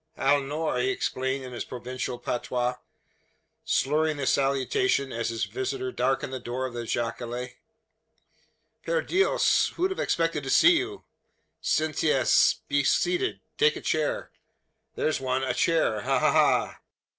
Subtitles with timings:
[0.17, 2.77] "H'la nor!" he exclaimed in his provincial patois,
[3.63, 7.49] slurring the salutation, as his visitor darkened the door of the jacale.
[8.83, 9.67] "P'r Dios!
[9.75, 11.03] Who'd have expected to see you?
[11.61, 12.61] Sientese!
[12.67, 13.41] Be seated.
[13.59, 14.31] Take a chair.
[14.95, 15.43] There's one.
[15.43, 16.01] A chair!
[16.01, 16.17] Ha!
[16.19, 16.31] ha!
[16.31, 16.79] ha!"